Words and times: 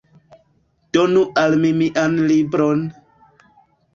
Donu 0.97 1.21
al 1.41 1.53
mi 1.65 1.71
mian 1.83 2.17
libron! 2.31 2.83